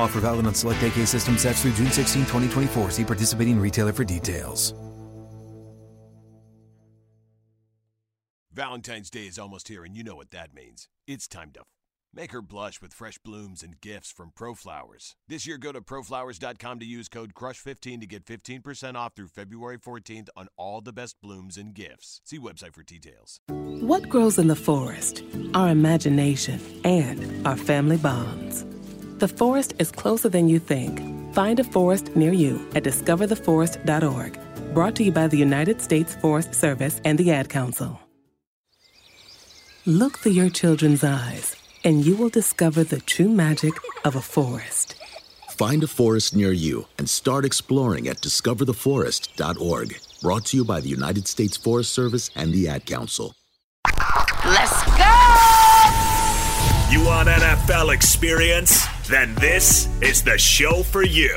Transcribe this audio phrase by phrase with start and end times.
[0.00, 2.90] Offer valid on select AK system sets through June 16, 2024.
[2.90, 4.74] See participating retailer for details.
[8.52, 10.88] Valentine's Day is almost here, and you know what that means.
[11.06, 11.60] It's time to
[12.12, 15.14] make her blush with fresh blooms and gifts from ProFlowers.
[15.28, 19.78] This year, go to proflowers.com to use code CRUSH15 to get 15% off through February
[19.78, 22.20] 14th on all the best blooms and gifts.
[22.24, 23.40] See website for details.
[23.48, 25.22] What grows in the forest?
[25.54, 28.64] Our imagination and our family bonds.
[29.20, 30.98] The forest is closer than you think.
[31.34, 34.38] Find a forest near you at discovertheforest.org.
[34.72, 38.00] Brought to you by the United States Forest Service and the Ad Council.
[39.84, 41.54] Look through your children's eyes,
[41.84, 43.74] and you will discover the true magic
[44.06, 44.94] of a forest.
[45.50, 50.00] Find a forest near you and start exploring at discovertheforest.org.
[50.22, 53.34] Brought to you by the United States Forest Service and the Ad Council.
[54.46, 55.10] Let's go!
[56.90, 58.86] You want NFL experience?
[59.10, 61.34] Then this is the show for you.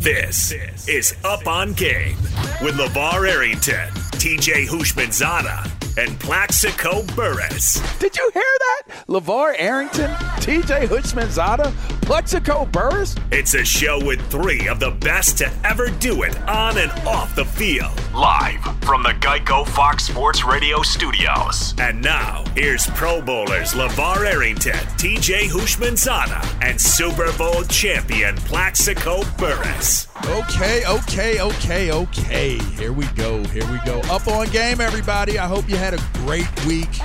[0.00, 0.52] This
[0.86, 2.18] is Up on Game
[2.60, 3.88] with LeVar Arrington,
[4.22, 7.82] TJ Houshmandzadeh, and Plaxico Burress.
[7.98, 9.06] Did you hear that?
[9.08, 11.72] LeVar Arrington, TJ Houshmandzadeh,
[12.02, 13.16] Plaxico Burress?
[13.32, 17.34] It's a show with three of the best to ever do it on and off
[17.34, 17.90] the field.
[18.14, 21.74] Live from the Geico Fox Sports Radio studios.
[21.80, 30.06] And now, here's Pro Bowlers LeVar Arrington, TJ Houshmandzadeh, and Super Bowl champion Plaxico Burress.
[30.26, 32.58] Okay, okay, okay, okay.
[32.76, 33.42] Here we go.
[33.44, 34.00] Here we go.
[34.12, 35.38] Up on game, everybody.
[35.38, 37.00] I hope you had a great week.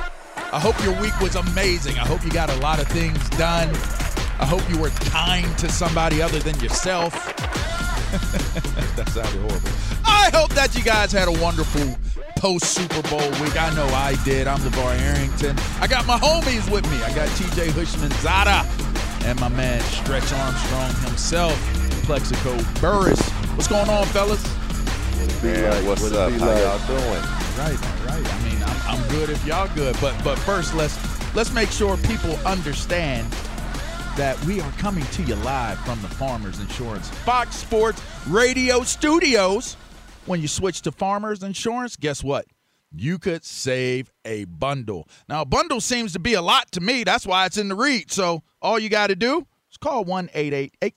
[0.52, 1.98] I hope your week was amazing.
[1.98, 3.70] I hope you got a lot of things done.
[4.42, 7.14] I hope you were kind to somebody other than yourself.
[8.98, 9.70] that sounded horrible.
[10.04, 11.98] I hope that you guys had a wonderful
[12.40, 13.56] post Super Bowl week.
[13.56, 14.46] I know I did.
[14.46, 15.56] I'm LeVar Arrington.
[15.80, 17.02] I got my homies with me.
[17.04, 21.58] I got TJ Houshmandzadeh and my man Stretch Armstrong himself,
[22.04, 23.30] Plaxico Burress.
[23.56, 24.44] What's going on, fellas?
[25.18, 26.32] Man, what's up?
[26.34, 27.02] How y'all doing?
[27.58, 28.34] Right, right.
[28.34, 30.96] I mean, I'm, I'm good if y'all good, but but first let's
[31.36, 33.32] let's make sure people understand
[34.16, 39.76] that we are coming to you live from the Farmers Insurance Fox Sports Radio Studios.
[40.28, 42.46] When you switch to Farmers Insurance, guess what?
[42.96, 45.08] You could save a bundle.
[45.28, 47.04] Now, a bundle seems to be a lot to me.
[47.04, 48.12] That's why it's in the read.
[48.12, 50.94] So all you got to do is call 1 888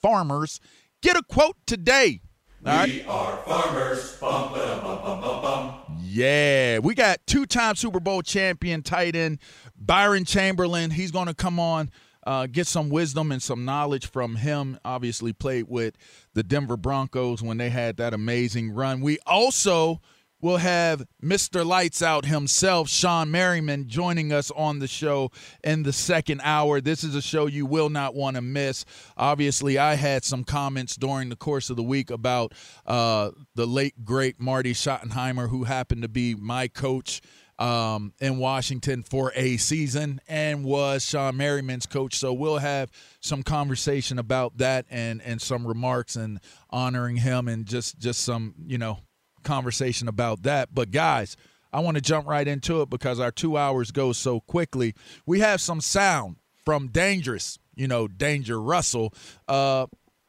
[0.00, 0.60] Farmers.
[1.02, 2.20] Get a quote today.
[2.66, 2.88] Right?
[2.88, 4.16] We are farmers.
[4.16, 5.74] Bum, ba, bum, bum, bum, bum.
[6.02, 9.38] Yeah, we got two-time Super Bowl champion tight end
[9.78, 10.90] Byron Chamberlain.
[10.90, 11.92] He's going to come on,
[12.26, 14.80] uh, get some wisdom and some knowledge from him.
[14.84, 15.94] Obviously, played with
[16.34, 19.00] the Denver Broncos when they had that amazing run.
[19.00, 20.00] We also
[20.46, 21.66] will have Mr.
[21.66, 25.32] Lights Out himself, Shawne Merriman, joining us on the show
[25.64, 26.80] in the second hour.
[26.80, 28.84] This is a show you will not want to miss.
[29.16, 32.54] Obviously, I had some comments during the course of the week about
[32.86, 37.20] uh, the late, great Marty Schottenheimer, who happened to be my coach
[37.58, 42.14] um, in Washington for a season and was Shawne Merriman's coach.
[42.14, 46.38] So we'll have some conversation about that and and some remarks and
[46.70, 49.00] honoring him and just just some you know
[49.46, 50.74] conversation about that.
[50.74, 51.36] But guys,
[51.72, 54.94] I want to jump right into it because our two hours go so quickly.
[55.24, 59.14] We have some sound from Dangerous, you know, Danger Russell.
[59.48, 59.86] Uh,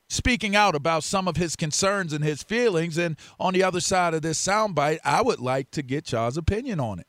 [0.09, 2.97] speaking out about some of his concerns and his feelings.
[2.97, 6.79] And on the other side of this soundbite, I would like to get y'all's opinion
[6.79, 7.07] on it.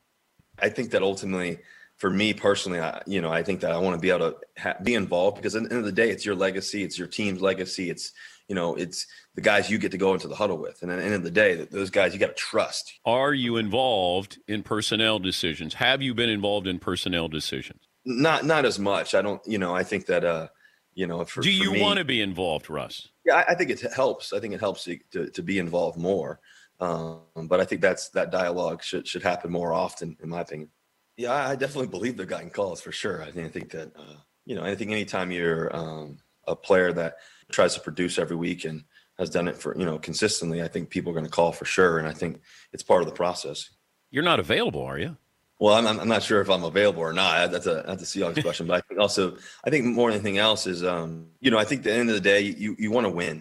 [0.59, 1.59] I think that ultimately,
[1.97, 4.37] for me personally, I, you know, I think that I want to be able to
[4.59, 7.09] ha- be involved because at the end of the day, it's your legacy, it's your
[7.09, 8.13] team's legacy, it's
[8.49, 9.07] you know, it's
[9.39, 11.23] the guys you get to go into the huddle with, and at the end of
[11.23, 12.99] the day, that those guys you got to trust.
[13.05, 15.75] Are you involved in personnel decisions?
[15.75, 17.83] Have you been involved in personnel decisions?
[18.05, 19.15] Not not as much.
[19.15, 19.41] I don't.
[19.47, 20.25] You know, I think that.
[20.25, 20.49] uh
[20.95, 23.07] you know, for, do you want to be involved, Russ?
[23.25, 24.33] Yeah, I, I, think it helps.
[24.33, 26.41] I think it helps to, to, to be involved more.
[26.81, 30.71] Um, but I think that's that dialogue should should happen more often, in my opinion.
[31.17, 33.23] Yeah, I definitely believe they've gotten calls for sure.
[33.23, 36.19] I think I think that uh, you know, I think anytime you're um,
[36.49, 37.19] a player that
[37.53, 38.83] tries to produce every week and
[39.19, 41.65] has done it for you know consistently, I think people are going to call for
[41.65, 42.41] sure, and I think
[42.73, 43.71] it's part of the process.
[44.11, 45.17] You're not available, are you?
[45.61, 47.51] Well, I'm, I'm not sure if I'm available or not.
[47.51, 50.39] That's a that's a Seahawks question, but I think also I think more than anything
[50.39, 52.91] else is um, you know I think at the end of the day you you
[52.91, 53.41] want to win.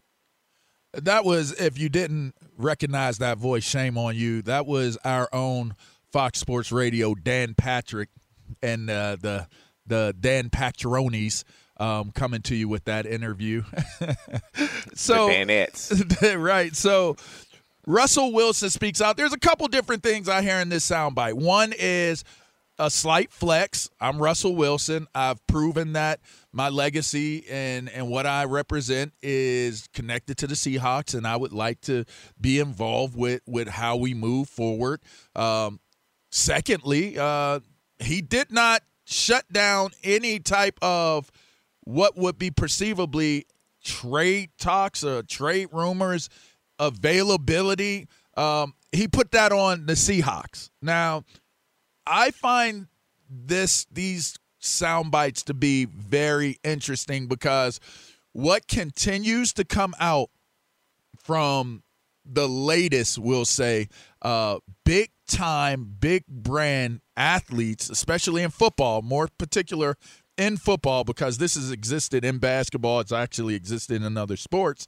[0.94, 4.42] That was if you didn't recognize that voice, shame on you.
[4.42, 5.76] That was our own
[6.12, 8.10] Fox Sports Radio, Dan Patrick,
[8.64, 9.48] and uh, the
[9.86, 11.44] the Dan Patronis
[11.80, 13.64] um, coming to you with that interview.
[14.96, 15.28] so
[16.38, 16.76] right.
[16.76, 17.16] So
[17.86, 19.18] Russell Wilson speaks out.
[19.18, 21.34] There's a couple different things I hear in this soundbite.
[21.34, 22.24] One is
[22.80, 23.90] a slight flex.
[24.00, 25.08] I'm Russell Wilson.
[25.16, 26.20] I've proven that
[26.52, 31.54] my legacy and and what I represent is connected to the Seahawks, and I would
[31.54, 32.06] like to
[32.40, 35.02] be involved with with how we move forward.
[35.36, 35.80] Um,
[36.30, 37.62] secondly, uh,
[38.00, 41.32] he did not shut down any type of
[41.88, 43.46] what would be perceivably
[43.82, 46.28] trade talks or trade rumors,
[46.78, 48.10] availability.
[48.36, 50.70] Um, he put that on the Seahawks.
[50.82, 51.24] Now,
[52.06, 52.88] I find
[53.30, 57.80] this these sound bites to be very interesting because
[58.34, 60.30] what continues to come out
[61.24, 61.84] from
[62.26, 63.88] the latest, we'll say,
[64.22, 69.96] uh, big time, big brand athletes, especially in football, more particular
[70.38, 74.88] in football, because this has existed in basketball, it's actually existed in other sports,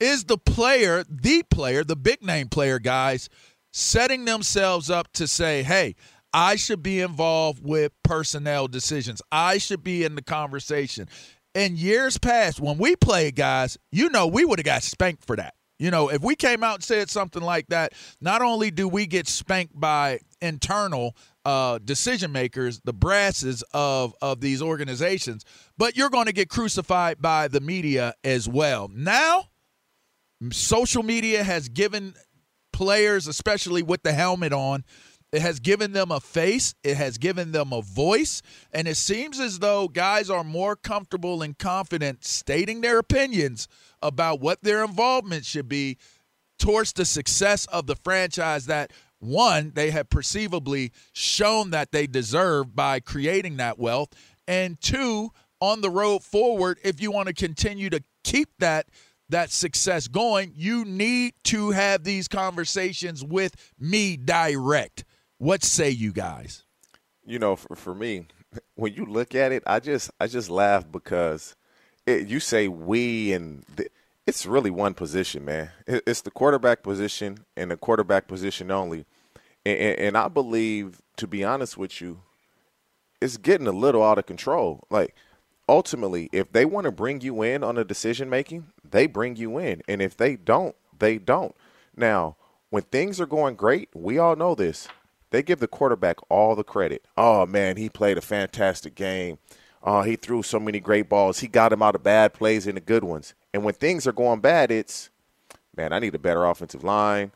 [0.00, 3.28] is the player, the player, the big name player, guys,
[3.72, 5.94] setting themselves up to say, hey,
[6.32, 9.22] I should be involved with personnel decisions.
[9.32, 11.08] I should be in the conversation.
[11.54, 15.36] In years past, when we played, guys, you know, we would have got spanked for
[15.36, 15.54] that.
[15.78, 19.06] You know, if we came out and said something like that, not only do we
[19.06, 21.16] get spanked by internal
[21.48, 25.46] uh, decision makers, the brasses of of these organizations,
[25.78, 28.90] but you're going to get crucified by the media as well.
[28.94, 29.48] Now,
[30.52, 32.12] social media has given
[32.70, 34.84] players, especially with the helmet on,
[35.32, 39.40] it has given them a face, it has given them a voice, and it seems
[39.40, 43.68] as though guys are more comfortable and confident stating their opinions
[44.02, 45.96] about what their involvement should be
[46.58, 52.74] towards the success of the franchise that one they have perceivably shown that they deserve
[52.74, 54.10] by creating that wealth
[54.46, 55.30] and two
[55.60, 58.86] on the road forward if you want to continue to keep that
[59.28, 65.04] that success going you need to have these conversations with me direct
[65.38, 66.64] what say you guys
[67.26, 68.26] you know for, for me
[68.76, 71.56] when you look at it i just i just laugh because
[72.06, 73.88] it, you say we and the,
[74.28, 75.70] it's really one position, man.
[75.86, 79.06] It, it's the quarterback position and the quarterback position only.
[79.68, 82.20] And, and, I believe, to be honest with you,
[83.20, 84.86] it's getting a little out of control.
[84.90, 85.14] Like
[85.68, 89.58] ultimately, if they want to bring you in on a decision making, they bring you
[89.58, 91.54] in, and if they don't, they don't.
[91.96, 92.36] Now,
[92.70, 94.88] when things are going great, we all know this.
[95.30, 97.04] They give the quarterback all the credit.
[97.16, 99.38] Oh man, he played a fantastic game.
[99.82, 101.40] Uh, he threw so many great balls.
[101.40, 103.34] He got him out of bad plays into good ones.
[103.54, 105.10] And when things are going bad, it's,
[105.76, 107.30] man, I need a better offensive line.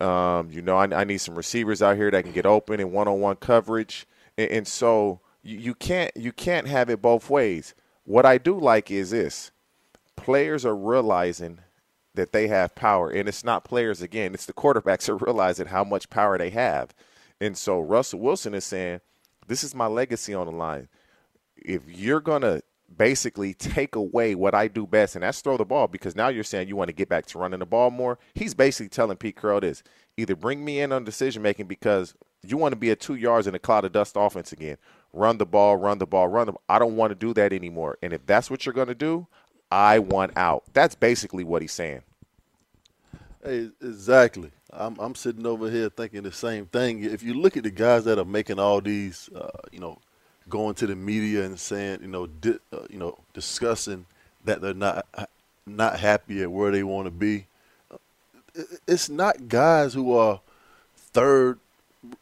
[0.00, 2.92] Um, you know, I, I, need some receivers out here that can get open in
[2.92, 4.06] one-on-one coverage.
[4.36, 7.74] And, and so you, you can't you can't have it both ways.
[8.04, 9.52] What I do like is this:
[10.16, 11.60] players are realizing
[12.14, 15.84] that they have power, and it's not players again; it's the quarterbacks are realizing how
[15.84, 16.94] much power they have.
[17.40, 19.00] And so Russell Wilson is saying,
[19.46, 20.88] "This is my legacy on the line
[21.66, 22.62] if you're to
[22.94, 26.44] basically take away what I do best, and that's throw the ball, because now you're
[26.44, 28.18] saying you want to get back to running the ball more.
[28.34, 29.82] He's basically telling Pete Carroll this
[30.16, 33.46] either bring me in on decision making because you want to be at two yards
[33.46, 34.76] in a cloud of dust offense again.
[35.12, 36.54] Run the ball, run the ball, run the.
[36.68, 37.98] I don't want to do that anymore.
[38.02, 39.26] And if that's what you're going to do,
[39.70, 40.64] I want out.
[40.72, 42.02] That's basically what he's saying.
[43.42, 44.50] Hey, exactly.
[44.72, 47.02] I'm, I'm sitting over here thinking the same thing.
[47.02, 49.98] If you look at the guys that are making all these, uh, you know,
[50.48, 54.06] going to the media and saying, you know, di- uh, you know, discussing
[54.44, 55.06] that they're not
[55.66, 57.46] not happy at where they want to be.
[58.86, 60.40] It's not guys who are
[60.96, 61.58] third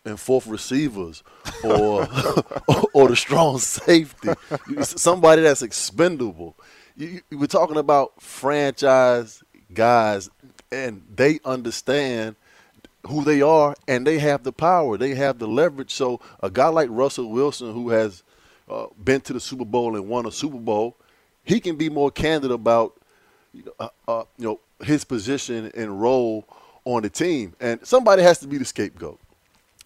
[0.04, 1.22] and fourth receivers
[1.62, 2.08] or
[2.92, 4.30] or the strong safety.
[4.82, 6.56] Somebody that's expendable.
[6.96, 10.30] You, you, we're talking about franchise guys,
[10.72, 12.36] and they understand
[13.06, 15.92] who they are, and they have the power, they have the leverage.
[15.92, 18.22] So a guy like Russell Wilson, who has
[18.68, 20.96] uh, been to the Super Bowl and won a Super Bowl,
[21.44, 22.94] he can be more candid about
[23.52, 26.44] you know, uh, uh, you know his position and role
[26.84, 29.18] on the team, and somebody has to be the scapegoat.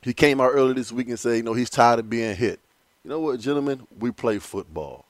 [0.03, 2.61] He came out earlier this week and said, you know, he's tired of being hit.
[3.05, 3.87] You know what, gentlemen?
[3.99, 5.05] We play football.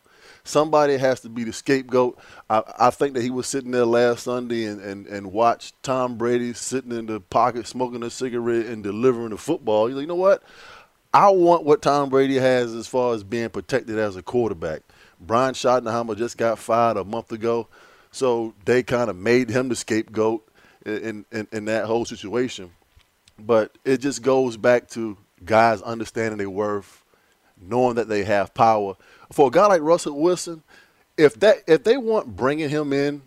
[0.48, 2.18] Somebody has to be the scapegoat.
[2.48, 6.16] I, I think that he was sitting there last Sunday and, and, and watched Tom
[6.16, 9.86] Brady sitting in the pocket smoking a cigarette and delivering the football.
[9.86, 10.42] He's like, you know what?
[11.12, 14.80] I want what Tom Brady has as far as being protected as a quarterback.
[15.20, 17.68] Brian Schottenheimer just got fired a month ago,
[18.10, 20.48] so they kind of made him the scapegoat
[20.86, 22.70] in, in, in that whole situation.
[23.38, 27.04] But it just goes back to guys understanding their worth,
[27.60, 28.94] knowing that they have power.
[29.32, 30.62] For a guy like Russell Wilson,
[31.16, 33.22] if that if they want bringing him in,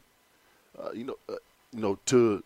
[0.79, 1.35] uh, you know, uh,
[1.73, 2.43] you know, to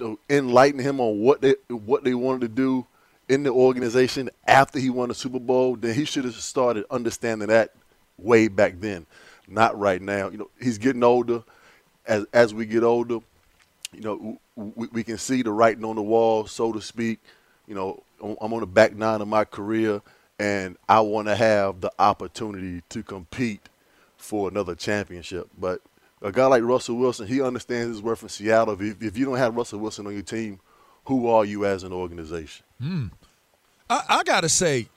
[0.00, 2.86] uh, enlighten him on what they what they wanted to do
[3.28, 7.48] in the organization after he won the Super Bowl, then he should have started understanding
[7.48, 7.70] that
[8.18, 9.06] way back then,
[9.48, 10.28] not right now.
[10.28, 11.42] You know, he's getting older.
[12.06, 13.20] As as we get older,
[13.92, 17.18] you know, we, we can see the writing on the wall, so to speak.
[17.66, 20.02] You know, I'm on the back nine of my career,
[20.44, 23.70] and I want to have the opportunity to compete
[24.18, 25.48] for another championship.
[25.56, 25.80] But
[26.20, 28.78] a guy like Russell Wilson, he understands his worth in Seattle.
[28.78, 30.60] If, if you don't have Russell Wilson on your team,
[31.06, 32.66] who are you as an organization?
[32.78, 33.06] Hmm.
[33.88, 34.88] I, I got to say,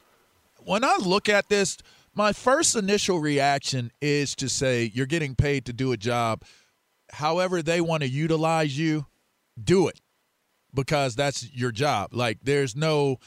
[0.65, 1.77] when I look at this,
[2.13, 6.43] my first initial reaction is to say you're getting paid to do a job.
[7.09, 9.05] However, they want to utilize you,
[9.61, 10.01] do it
[10.73, 12.13] because that's your job.
[12.13, 13.19] Like there's no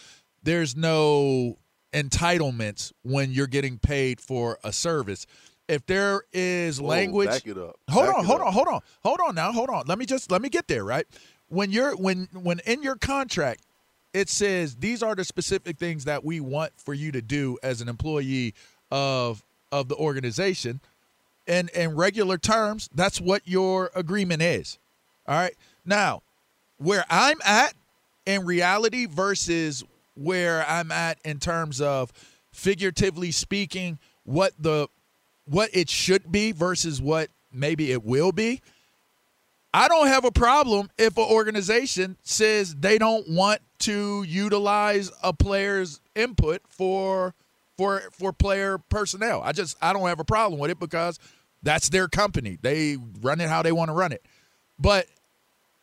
[0.42, 1.56] there's no
[1.92, 5.26] entitlements when you're getting paid for a service.
[5.68, 7.76] If there is language back it up.
[7.88, 8.46] Hold on, hold up.
[8.48, 8.80] on, hold on.
[9.04, 9.86] Hold on now, hold on.
[9.86, 11.06] Let me just let me get there, right?
[11.48, 13.62] When you're when when in your contract
[14.12, 17.80] it says these are the specific things that we want for you to do as
[17.80, 18.54] an employee
[18.90, 20.80] of of the organization
[21.46, 24.78] and in regular terms that's what your agreement is
[25.28, 25.54] all right
[25.84, 26.22] now
[26.78, 27.74] where i'm at
[28.26, 29.84] in reality versus
[30.20, 32.12] where i'm at in terms of
[32.52, 34.88] figuratively speaking what the
[35.46, 38.60] what it should be versus what maybe it will be
[39.72, 45.32] I don't have a problem if an organization says they don't want to utilize a
[45.32, 47.34] player's input for
[47.78, 49.42] for for player personnel.
[49.42, 51.18] I just I don't have a problem with it because
[51.62, 52.58] that's their company.
[52.60, 54.24] They run it how they want to run it.
[54.78, 55.06] But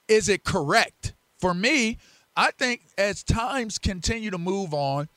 [0.07, 1.13] is it correct?
[1.39, 1.97] For me,
[2.37, 5.09] I think as times continue to move on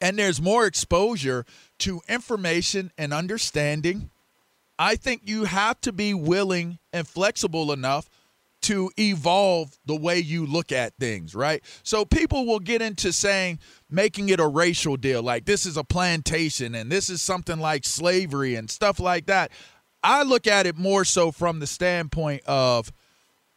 [0.00, 1.44] and there's more exposure
[1.80, 4.10] to information and understanding
[4.80, 8.08] I think you have to be willing and flexible enough
[8.62, 11.62] to evolve the way you look at things, right?
[11.82, 13.58] So people will get into saying
[13.90, 17.84] making it a racial deal, like this is a plantation and this is something like
[17.84, 19.52] slavery and stuff like that.
[20.02, 22.90] I look at it more so from the standpoint of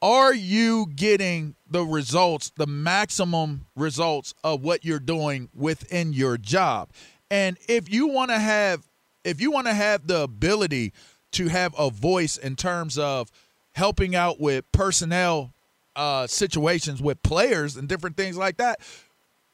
[0.04, 6.90] are you getting the results, the maximum results of what you're doing within your job?
[7.32, 8.86] And if you want to have
[9.24, 10.92] if you want to have the ability
[11.32, 13.32] to have a voice in terms of
[13.72, 15.54] helping out with personnel
[15.96, 18.82] uh, situations with players and different things like that,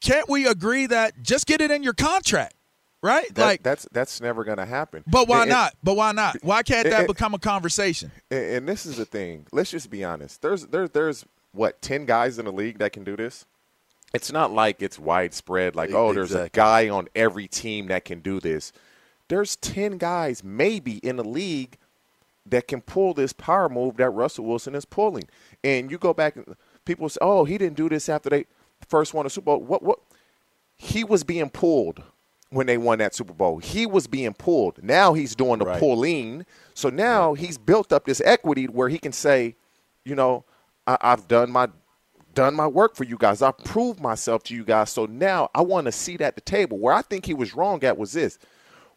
[0.00, 2.54] can't we agree that just get it in your contract,
[3.02, 3.32] right?
[3.34, 5.02] That- like, that's that's never going to happen.
[5.06, 5.74] but why And- not?
[5.82, 6.36] But why not?
[6.42, 8.12] Why can't that and- become a conversation?
[8.30, 9.46] And, and this is the thing.
[9.52, 10.42] Let's just be honest.
[10.42, 13.44] There's there, there's what ten guys in the league that can do this.
[14.12, 15.76] It's not like it's widespread.
[15.76, 18.72] Like oh, there's a guy on every team that can do this.
[19.28, 21.76] There's ten guys maybe in the league
[22.46, 25.24] that can pull this power move that Russell Wilson is pulling.
[25.62, 28.46] And you go back and people say, "Oh, he didn't do this after they
[28.88, 30.00] first won a Super Bowl." What what?
[30.76, 32.02] He was being pulled
[32.50, 33.58] when they won that Super Bowl.
[33.58, 34.82] He was being pulled.
[34.82, 35.78] Now he's doing the Right.
[35.78, 36.44] pulling.
[36.74, 39.54] So now he's built up this equity where he can say,
[40.04, 40.44] you know,
[40.86, 41.68] I, I've done my
[42.34, 43.42] done my work for you guys.
[43.42, 44.90] I've proved myself to you guys.
[44.90, 46.78] So now I want to seat at the table.
[46.78, 48.38] Where I think he was wrong at was this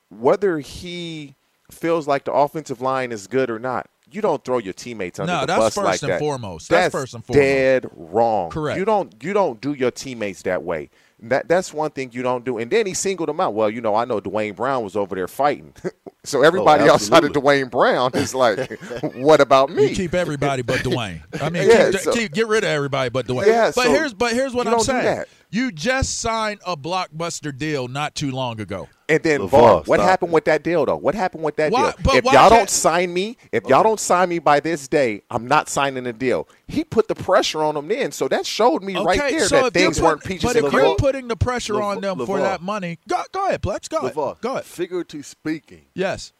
[0.09, 1.35] whether he
[1.71, 5.31] feels like the offensive line is good or not, you don't throw your teammates under
[5.31, 5.47] the ball.
[5.47, 6.19] no, the that's first and.
[6.19, 6.69] Foremost.
[6.69, 7.43] That's, That's first and foremost.
[7.43, 8.49] dead wrong.
[8.51, 8.77] Correct.
[8.77, 10.89] You don't you don't do your teammates that way.
[11.23, 12.57] That that's one thing you don't do.
[12.57, 13.53] And then he singled them out.
[13.53, 15.73] Well, you know, I know Duane Brown was over there fighting.
[16.25, 17.31] so everybody Oh, outside of.
[17.31, 18.77] Duane Brown is like,
[19.15, 19.87] what about me?
[19.87, 21.23] You keep everybody but Duane.
[21.41, 23.47] I mean, Yeah, keep, so- keep- get rid of everybody but Duane.
[23.47, 25.23] Yeah, but so here's but here's what you I'm don't do saying.
[25.53, 25.57] That.
[25.57, 28.89] You just signed a blockbuster deal not too long ago.
[29.09, 30.95] And then LeVar, Var, what stop happened with that deal though?
[30.97, 32.13] What happened with that Why- deal?
[32.15, 35.69] if y'all don't sign me, if y'all don't sign me by this day, I'm not
[35.69, 36.47] signing the deal.
[36.67, 39.63] He put the pressure on them then, so that showed me Okay, right there so
[39.63, 40.85] that things put- weren't peaches But if cream.
[40.85, 43.89] you're putting the pressure on them for that money, go, go ahead, Plex.
[43.89, 44.15] Go ahead.
[44.41, 44.65] Go ahead.
[44.65, 46.31] Figuratively speaking, Yes.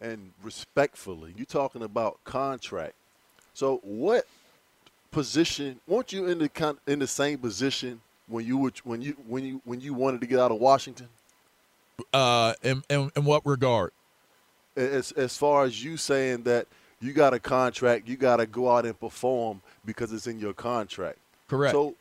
[0.00, 2.94] and respectfully, you're talking about contract.
[3.54, 4.24] So what
[5.10, 5.80] position?
[5.86, 9.60] weren't you in the in the same position when you were when you when you
[9.64, 11.08] when you wanted to get out of Washington?
[12.12, 13.92] Uh, in, in, in what regard?
[14.76, 16.66] As as far as you saying that
[17.00, 20.52] you got a contract, you got to go out and perform because it's in your
[20.52, 21.18] contract.
[21.48, 21.72] Correct.
[21.72, 21.94] So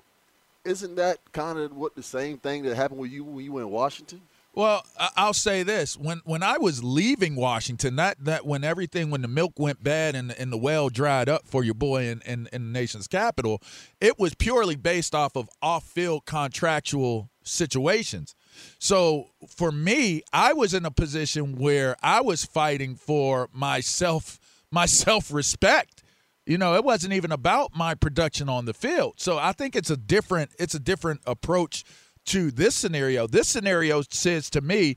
[0.65, 3.62] isn't that kind of what the same thing that happened with you when you were
[3.62, 4.22] in Washington?
[4.57, 4.83] Well,
[5.15, 9.27] I'll say this: when when I was leaving Washington, that that when everything when the
[9.27, 12.73] milk went bad and and the well dried up for your boy in in, in
[12.73, 13.61] the nation's capital,
[14.01, 18.33] it was purely based off of off field contractual situations.
[18.79, 24.39] So for me, I was in a position where I was fighting for myself
[24.71, 26.01] my self respect.
[26.47, 29.15] You know, it wasn't even about my production on the field.
[29.17, 31.83] So I think it's a different it's a different approach
[32.27, 33.27] to this scenario.
[33.27, 34.96] This scenario says to me,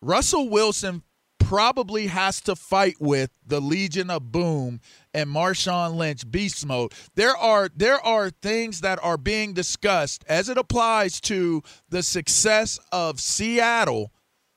[0.00, 1.02] Russell Wilson
[1.38, 4.80] probably has to fight with the Legion of Boom
[5.12, 6.92] and Marshawn Lynch beast mode.
[7.14, 12.78] There are there are things that are being discussed as it applies to the success
[12.90, 14.12] of Seattle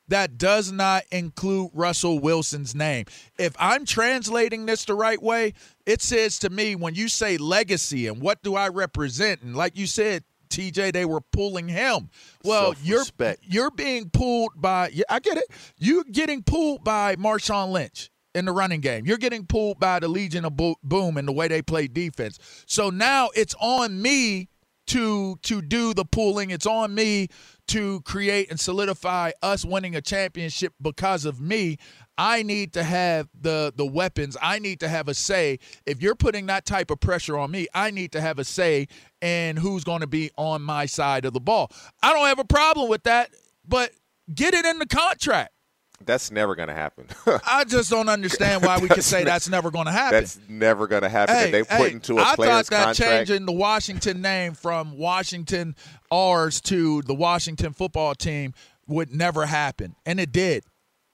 [0.07, 3.05] that does not include Russell Wilson's name.
[3.39, 5.53] If I'm translating this the right way,
[5.85, 9.75] it says to me when you say legacy and what do I represent and like
[9.77, 12.09] you said TJ they were pulling him.
[12.43, 13.03] Well, you're
[13.41, 15.45] you're being pulled by I get it.
[15.77, 19.05] You're getting pulled by Marshawn Lynch in the running game.
[19.05, 22.37] You're getting pulled by the Legion of Bo- Boom and the way they play defense.
[22.67, 24.49] So now it's on me
[24.87, 26.51] to to do the pulling.
[26.51, 27.29] It's on me
[27.67, 31.77] to create and solidify us winning a championship because of me.
[32.17, 34.37] I need to have the the weapons.
[34.41, 35.59] I need to have a say.
[35.85, 38.87] If you're putting that type of pressure on me, I need to have a say
[39.21, 41.71] in who's going to be on my side of the ball.
[42.01, 43.31] I don't have a problem with that,
[43.67, 43.91] but
[44.33, 45.54] get it in the contract.
[46.03, 47.07] That's never going to happen.
[47.47, 50.19] I just don't understand why we could say ne- that's never going to happen.
[50.19, 51.35] That's never going to happen.
[51.35, 53.27] Hey, they put hey, into a I player's thought that contract.
[53.27, 55.75] changing the Washington name from Washington
[56.11, 58.53] R's to the Washington football team
[58.87, 60.63] would never happen, and it did.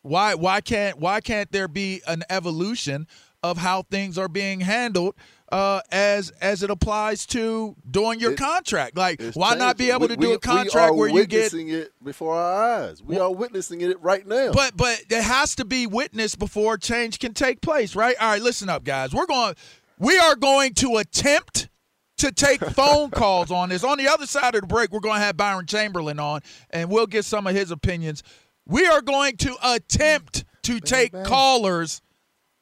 [0.02, 0.36] Why?
[0.36, 0.98] Why can't?
[0.98, 3.08] Why can't there be an evolution
[3.44, 5.15] of how things are being handled
[5.52, 8.96] uh, as as it applies to doing your It- contract?
[8.98, 9.96] Like, why not be changing.
[9.96, 13.02] able We- to do we- a contract where you get witnessing it before our eyes?
[13.04, 14.52] We are witnessing it right now.
[14.54, 18.16] But but it has to be witnessed before change can take place, right?
[18.20, 19.14] All right, listen up, guys.
[19.14, 19.56] We're going
[20.00, 21.70] we are going to attempt
[22.18, 23.84] to take phone calls on this.
[23.84, 26.90] On the other side of the break, we're going to have Byron Chamberlain on, and
[26.90, 28.24] we'll get some of his opinions.
[28.68, 32.02] We are going to attempt to take callers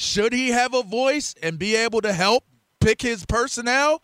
[0.00, 2.44] Should he have a voice and be able to help
[2.80, 4.00] pick his personnel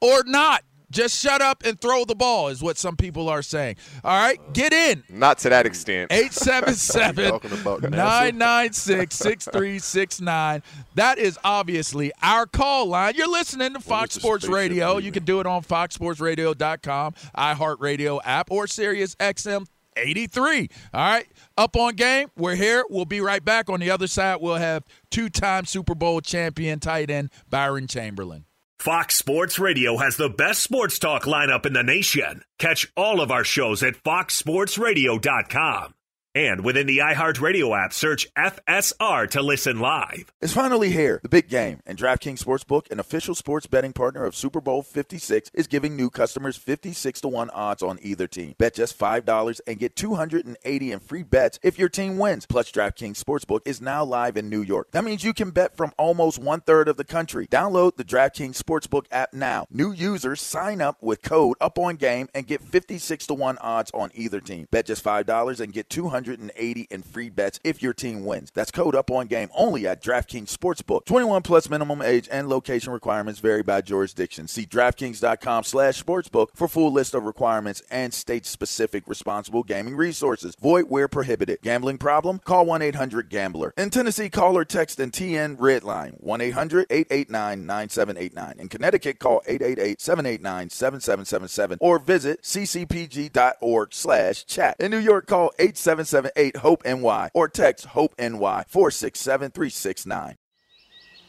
[0.00, 0.64] or not?
[0.90, 3.76] Just shut up and throw the ball is what some people are saying.
[4.02, 5.04] All right, get in.
[5.08, 6.10] Not to that extent.
[6.12, 10.64] 877 996 6369.
[10.96, 13.14] That is obviously our call line.
[13.14, 14.98] You're listening to Fox Sports Radio.
[14.98, 19.64] You can do it on foxsportsradio.com, iHeartRadio app, or Sirius XM
[20.00, 20.68] 83.
[20.92, 21.26] All right.
[21.56, 22.28] Up on game.
[22.36, 22.84] We're here.
[22.90, 23.68] We'll be right back.
[23.70, 28.44] On the other side, we'll have two time Super Bowl champion tight end Byron Chamberlain.
[28.78, 32.42] Fox Sports Radio has the best sports talk lineup in the nation.
[32.58, 35.94] Catch all of our shows at foxsportsradio.com.
[36.32, 40.32] And within the iHeartRadio app, search FSR to listen live.
[40.40, 44.36] It's finally here, the big game, and DraftKings Sportsbook, an official sports betting partner of
[44.36, 48.54] Super Bowl 56, is giving new customers 56 to 1 odds on either team.
[48.58, 52.46] Bet just $5 and get 280 in free bets if your team wins.
[52.46, 54.92] Plus, DraftKings Sportsbook is now live in New York.
[54.92, 57.48] That means you can bet from almost one third of the country.
[57.48, 59.66] Download the DraftKings Sportsbook app now.
[59.68, 64.40] New users sign up with code UPONGAME and get 56 to 1 odds on either
[64.40, 64.68] team.
[64.70, 68.52] Bet just $5 and get 200 180 in free bets if your team wins.
[68.54, 71.04] That's code up on game only at DraftKings Sportsbook.
[71.06, 74.46] 21 plus minimum age and location requirements vary by jurisdiction.
[74.48, 80.54] See DraftKings.com slash sportsbook for full list of requirements and state-specific responsible gaming resources.
[80.56, 81.60] Void where prohibited.
[81.62, 82.40] Gambling problem?
[82.40, 83.72] Call 1-800-GAMBLER.
[83.76, 88.60] In Tennessee, call or text and TN Redline 1-800-889-9789.
[88.60, 94.76] In Connecticut, call 888-789-7777 or visit ccpg.org slash chat.
[94.78, 100.36] In New York, call 877 778 HOPE NY or text HOPE NY 467 369.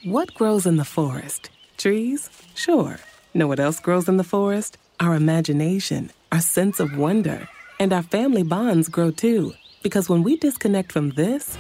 [0.06, 1.52] What grows in the forest?
[1.78, 2.32] Trees?
[2.56, 2.98] Sure.
[3.36, 4.78] Know what else grows in the forest?
[5.00, 7.48] Our imagination, our sense of wonder,
[7.80, 9.54] and our family bonds grow too.
[9.84, 11.58] Because when we disconnect from this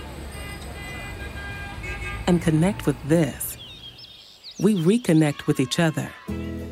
[2.25, 3.50] and connect with this,
[4.61, 6.09] we reconnect with each other.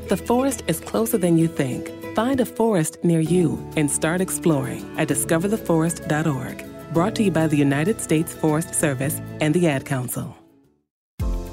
[0.07, 1.91] The forest is closer than you think.
[2.15, 6.93] Find a forest near you and start exploring at discovertheforest.org.
[6.93, 10.38] Brought to you by the United States Forest Service and the Ad Council.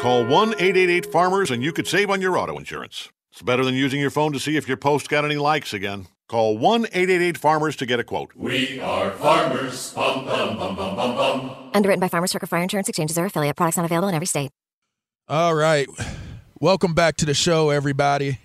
[0.00, 3.08] Call 1 888 Farmers and you could save on your auto insurance.
[3.32, 6.06] It's better than using your phone to see if your post got any likes again.
[6.28, 8.30] Call 1 888 Farmers to get a quote.
[8.36, 9.92] We are farmers.
[9.94, 11.70] Bum, bum, bum, bum, bum, bum.
[11.74, 13.56] Underwritten by Farmers Trucker Fire Insurance Exchanges or affiliate.
[13.56, 14.52] Products not available in every state.
[15.28, 15.88] All right.
[16.60, 18.38] Welcome back to the show, everybody.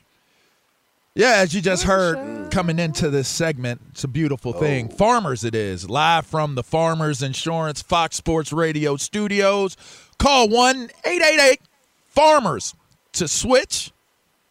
[1.16, 4.90] Yeah, as you just heard coming into this segment, it's a beautiful thing.
[4.90, 5.88] Farmers, it is.
[5.88, 9.78] Live from the Farmers Insurance Fox Sports Radio studios.
[10.24, 11.60] Call 1 888
[12.08, 12.74] Farmers
[13.12, 13.92] to switch,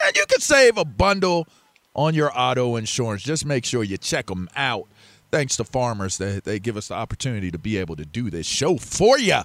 [0.04, 1.46] and you can save a bundle
[1.94, 3.22] on your auto insurance.
[3.22, 4.86] Just make sure you check them out.
[5.30, 8.44] Thanks to Farmers, they, they give us the opportunity to be able to do this
[8.44, 9.38] show for you.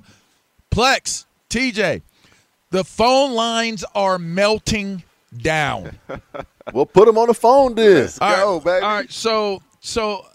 [0.70, 2.02] Plex, TJ,
[2.72, 5.04] the phone lines are melting
[5.38, 5.98] down.
[6.74, 8.02] we'll put them on the phone then.
[8.02, 8.84] Let's go, baby.
[8.84, 10.26] All right, so so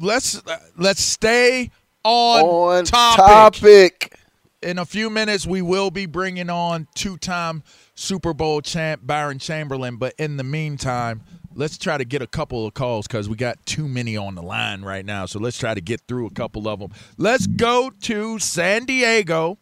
[0.00, 1.70] let's uh, let's stay
[2.04, 3.60] on, On topic.
[3.60, 4.18] topic.
[4.62, 7.62] In a few minutes, we will be bringing on two-time
[7.94, 9.96] Super Bowl champ Byron Chamberlain.
[9.96, 11.22] But in the meantime,
[11.54, 14.42] let's try to get a couple of calls because we got too many on the
[14.42, 15.26] line right now.
[15.26, 16.92] So let's try to get through a couple of them.
[17.18, 19.58] Let's go to San Diego.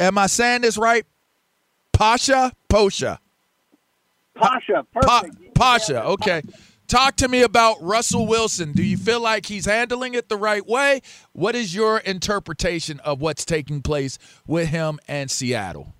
[0.00, 1.04] Am I saying this right?
[1.92, 3.18] Pasha Posha.
[4.34, 5.54] Pasha, Pa- perfect.
[5.54, 6.42] Pasha, okay.
[6.88, 8.72] Talk to me about Russell Wilson.
[8.72, 11.02] Do you feel like he's handling it the right way?
[11.32, 15.92] What is your interpretation of what's taking place with him and Seattle?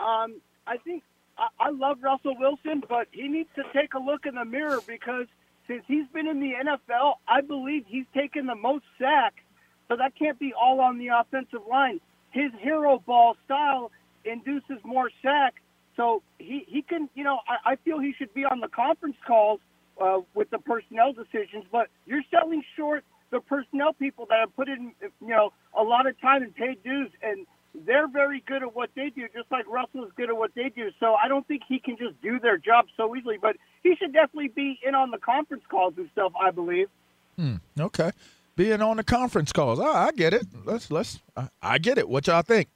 [0.00, 1.02] Um, I think
[1.36, 4.80] I, I love Russell Wilson, but he needs to take a look in the mirror
[4.86, 5.26] because
[5.68, 9.42] since he's been in the NFL, I believe he's taken the most sacks.
[9.88, 12.00] So that can't be all on the offensive line.
[12.30, 13.90] His hero ball style
[14.24, 15.60] induces more sacks.
[15.96, 19.16] So he, he can, you know, I, I feel he should be on the conference
[19.26, 19.60] calls
[20.00, 24.68] uh, with the personnel decisions, but you're selling short the personnel people that have put
[24.68, 27.46] in, you know, a lot of time and paid dues, and
[27.86, 30.68] they're very good at what they do, just like Russell is good at what they
[30.68, 30.90] do.
[30.98, 34.12] So I don't think he can just do their job so easily, but he should
[34.12, 36.32] definitely be in on the conference calls and stuff.
[36.40, 36.88] I believe.
[37.36, 37.56] Hmm.
[37.78, 38.10] Okay,
[38.56, 39.78] being on the conference calls.
[39.78, 40.46] Oh, I get it.
[40.64, 41.20] Let's let's.
[41.36, 42.08] I, I get it.
[42.08, 42.68] What y'all think?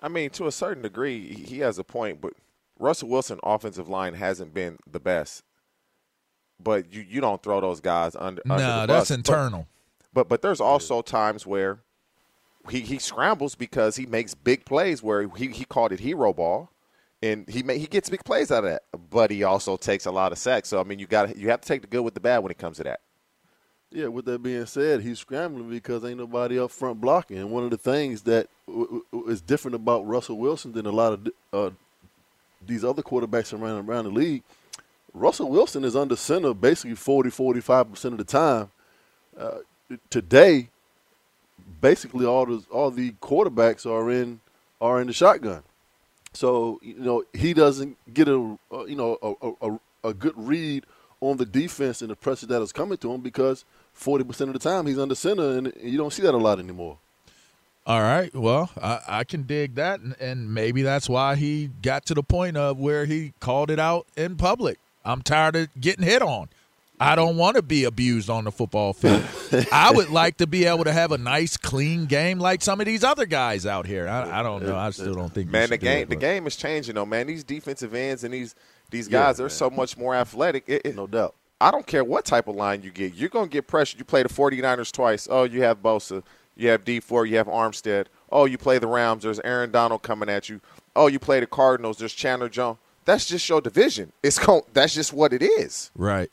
[0.00, 2.32] I mean, to a certain degree, he has a point, but
[2.78, 5.42] Russell Wilson offensive line hasn't been the best.
[6.60, 8.42] But you, you don't throw those guys under.
[8.44, 9.16] No, under the that's bus.
[9.16, 9.66] internal.
[10.12, 11.80] But, but but there's also times where
[12.68, 16.70] he, he scrambles because he makes big plays where he, he called it hero ball,
[17.22, 18.82] and he may, he gets big plays out of that.
[19.10, 20.68] But he also takes a lot of sacks.
[20.68, 22.50] So I mean, you got you have to take the good with the bad when
[22.50, 23.00] it comes to that.
[23.90, 27.38] Yeah, with that being said, he's scrambling because ain't nobody up front blocking.
[27.38, 30.90] And one of the things that w- w- is different about Russell Wilson than a
[30.90, 31.70] lot of uh,
[32.66, 34.42] these other quarterbacks around around the league,
[35.14, 38.70] Russell Wilson is under center basically 40, 45% of the time.
[39.38, 39.58] Uh,
[40.10, 40.68] today,
[41.80, 44.40] basically all the all the quarterbacks are in
[44.80, 45.62] are in the shotgun.
[46.32, 50.84] So you know he doesn't get a, a you know a, a, a good read
[51.20, 53.64] on the defense and the pressure that is coming to him because
[53.98, 56.58] forty percent of the time he's under center and you don't see that a lot
[56.58, 56.98] anymore.
[57.86, 58.34] All right.
[58.34, 62.22] Well, I, I can dig that, and, and maybe that's why he got to the
[62.22, 64.78] point of where he called it out in public.
[65.06, 66.48] I'm tired of getting hit on.
[67.00, 69.24] I don't want to be abused on the football field.
[69.72, 72.86] I would like to be able to have a nice, clean game like some of
[72.86, 74.06] these other guys out here.
[74.08, 74.76] I, I don't know.
[74.76, 75.48] I still don't think.
[75.48, 77.28] Man, the should do game it, the game is changing though, man.
[77.28, 78.54] These defensive ends and these
[78.90, 79.50] these guys, they're man.
[79.50, 80.64] so much more athletic.
[80.66, 81.34] It, it- No doubt.
[81.60, 83.14] I don't care what type of line you get.
[83.14, 83.96] You're going to get pressure.
[83.98, 85.26] You play the 49ers twice.
[85.30, 86.22] Oh, you have Bosa.
[86.56, 87.28] You have Dee Ford.
[87.28, 88.06] You have Armstead.
[88.30, 89.22] Oh, you play the Rams.
[89.24, 90.60] There's Aaron Donald coming at you.
[90.94, 91.98] Oh, you play the Cardinals.
[91.98, 92.78] There's Chandler Jones.
[93.04, 94.12] That's just your division.
[94.22, 95.90] It's going, That's just what it is.
[95.96, 96.30] Right.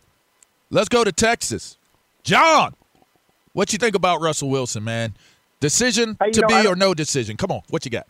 [0.70, 1.78] Let's go to Texas.
[2.24, 2.76] John,
[3.54, 5.16] what you think about Russell Wilson, man?
[5.60, 7.38] Decision Hey, to know, be don't- or no decision?
[7.38, 8.08] Come on, what you got?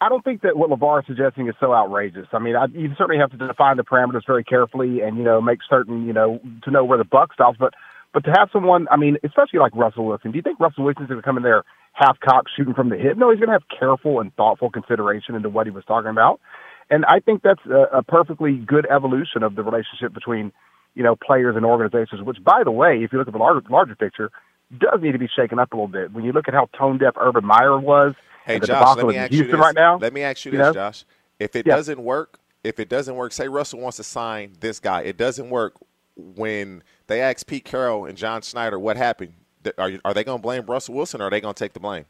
[0.00, 2.26] I don't think that what LeVar is suggesting is so outrageous.
[2.32, 5.40] I mean, I, you certainly have to define the parameters very carefully, and you know,
[5.42, 7.58] make certain you know to know where the buck stops.
[7.60, 7.74] But
[8.14, 11.08] but to have someone, I mean, especially like Russell Wilson, do you think Russell Wilson's
[11.08, 13.18] going to come in there half cocked, shooting from the hip?
[13.18, 16.40] No, he's going to have careful and thoughtful consideration into what he was talking about,
[16.88, 20.50] and I think that's a, a perfectly good evolution of the relationship between
[20.94, 22.22] you know players and organizations.
[22.22, 24.30] Which, by the way, if you look at the larger, larger picture,
[24.78, 26.10] does need to be shaken up a little bit.
[26.12, 28.14] When you look at how tone deaf Urban Meyer was.
[28.44, 29.54] Hey, the Josh, let me ask you this.
[29.54, 29.98] right now.
[29.98, 30.72] Let me ask you you this, know?
[30.72, 31.04] Josh.
[31.38, 31.76] If it Yeah.
[31.76, 35.02] doesn't work, if it doesn't work, say Russell wants to sign this guy.
[35.02, 35.74] It doesn't work
[36.16, 39.34] when they ask Pete Carroll and John Schneider what happened.
[39.78, 41.72] Are, you, are they going to blame Russell Wilson or are they going to take
[41.74, 42.06] the blame?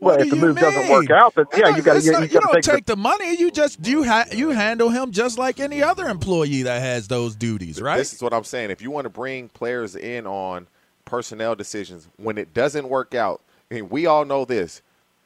[0.00, 2.28] Well, if the move doesn't work out, then yeah, you got to you, you you
[2.28, 3.36] got to don't take, take the money.
[3.38, 7.36] You just you ha- you handle him just like any other employee that has those
[7.36, 7.96] duties, right?
[7.98, 8.70] This is what I'm saying.
[8.70, 10.68] If you want to bring players in on
[11.06, 13.40] personnel decisions, when it doesn't work out,
[13.74, 14.82] I mean, we all know this.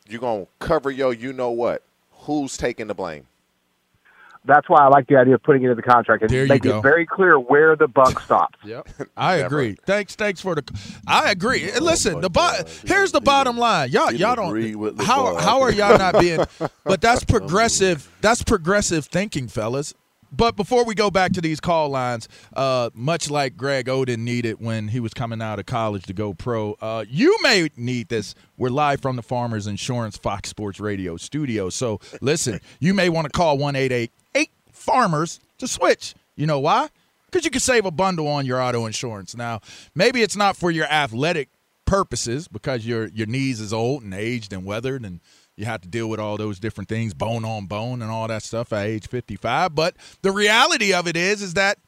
[0.09, 1.83] You're going to cover your you know what.
[2.21, 3.27] Who's taking the blame?
[4.45, 6.63] That's why I like the idea of putting it in the contract and There make
[6.63, 6.79] go.
[6.79, 8.59] it very clear where the buck stops.
[8.65, 8.89] Yep.
[9.19, 9.77] I agree.
[9.85, 10.63] Thanks, thanks for the.
[11.07, 11.71] I agree.
[11.71, 13.91] And Listen, the bo- here's the bottom line.
[13.91, 14.99] Y'all, y'all don't.
[15.01, 16.41] How how are y'all not being?
[16.85, 18.11] But that's progressive.
[18.23, 19.93] That's progressive thinking, fellas.
[20.31, 24.61] But before we go back to these call lines, uh, much like Greg Oden needed
[24.61, 28.35] when he was coming out of college to go pro, uh, you may need this.
[28.57, 31.71] We're live from the Farmers Insurance Fox Sports Radio studio.
[31.71, 36.15] So listen, you may want to call one eight eight eight Farmers to switch.
[36.37, 36.89] You know why?
[37.27, 39.37] Because you can save a bundle on your auto insurance.
[39.37, 39.61] Now,
[39.95, 41.49] maybe it's not for your athletic
[41.85, 45.21] purposes because your your knees is old and aged and weathered and
[45.59, 48.43] you have to deal with all those different things bone on bone and all that
[48.43, 51.79] stuff at age 55 but the reality of it is is that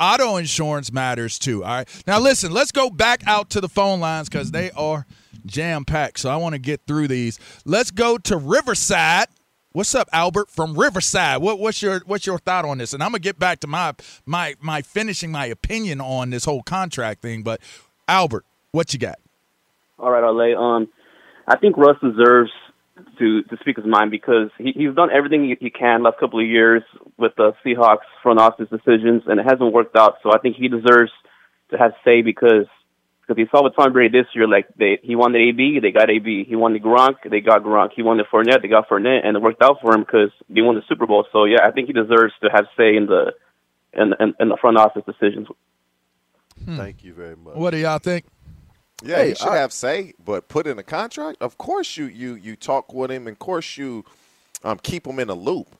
[0.00, 2.02] auto insurance matters too all right?
[2.06, 5.06] Now listen let's go back out to the phone lines because they are
[5.46, 7.38] jam packed so i want to get through these.
[7.64, 9.26] Let's go to riverside.
[9.72, 11.40] What's up albert from riverside?
[11.42, 12.92] What, what's your what's your thought on this?
[12.94, 13.94] And i'm gonna get back to my
[14.26, 17.60] my my finishing my opinion on this whole contract thing but
[18.08, 19.18] albert what you got?
[19.98, 20.58] All right, Ale.
[20.58, 20.88] Um,
[21.46, 22.50] I think Russ deserves
[23.20, 26.40] to to speak his mind because he, he's done everything he, he can last couple
[26.40, 26.82] of years
[27.18, 30.16] with the Seahawks front office decisions, and it hasn't worked out.
[30.22, 31.12] So I think he deserves
[31.70, 32.66] to have say because
[33.20, 36.10] because he saw with Tom Brady this year, like they he wanted AB, they got
[36.10, 36.44] AB.
[36.48, 37.90] He wanted Gronk, they got Gronk.
[37.94, 40.74] He wanted Fournette, they got Fournette, and it worked out for him because they won
[40.74, 41.26] the Super Bowl.
[41.30, 43.32] So yeah, I think he deserves to have say in the
[43.92, 45.46] in in, in the front office decisions.
[46.64, 46.76] Hmm.
[46.76, 47.54] Thank you very much.
[47.54, 48.24] What do y'all think?
[49.02, 51.38] Yeah, Hey, he should I- have say, but put in a contract.
[51.40, 54.04] Of course, you you you talk with him, and of course you
[54.64, 55.74] um, keep him in a loop.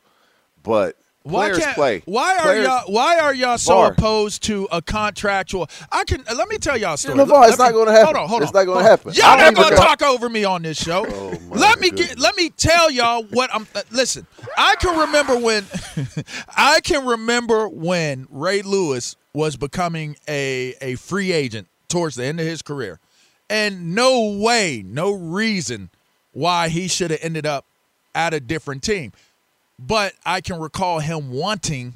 [0.62, 1.74] But Why players can't?
[1.74, 2.02] play.
[2.06, 2.83] Why are Players- y'all?
[2.92, 3.92] Why are y'all so Bar.
[3.92, 5.68] opposed to a contractual?
[5.92, 6.24] I can.
[6.35, 7.18] Let me tell y'all a story.
[7.18, 8.04] LeVar, it's me- not gonna happen.
[8.06, 8.48] Hold on, hold on.
[8.48, 9.12] It's not gonna happen.
[9.12, 11.02] Y'all not gonna Oh, talk over me on this show.
[11.50, 12.18] let me get.
[12.18, 13.66] Let me tell y'all what I'm.
[13.74, 15.64] uh, listen, I can remember when.
[16.56, 22.38] I can remember when Ray Lewis was becoming a a free agent towards the end
[22.40, 23.00] of his career,
[23.51, 25.91] and no way, no reason
[26.33, 27.67] why he should have ended up
[28.15, 29.13] at a different team.
[29.79, 31.95] But I can recall him wanting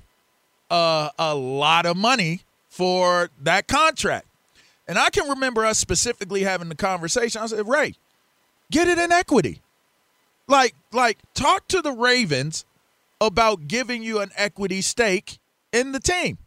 [0.71, 4.27] uh, a lot of money for that contract.
[4.89, 7.41] And I can remember us specifically having the conversation.
[7.41, 7.95] I said, Ray,
[8.71, 9.61] get it in equity.
[10.49, 12.65] Like, like, talk to the Ravens
[13.21, 15.39] about giving you an equity stake
[15.73, 16.39] in the team.